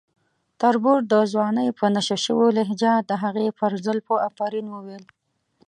تربور 0.59 0.99
د 1.11 1.13
ځوانۍ 1.33 1.67
په 1.79 1.85
نشه 1.95 2.17
شوې 2.25 2.47
لهجه 2.57 2.93
د 3.09 3.11
هغې 3.23 3.47
پر 3.59 3.71
زلفو 3.85 4.15
افرین 4.29 4.65
وویل. 4.69 5.03